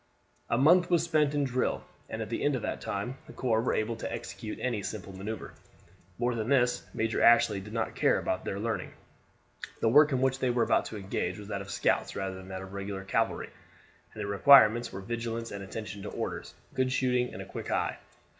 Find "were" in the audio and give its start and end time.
3.61-3.75, 10.49-10.63, 14.91-15.01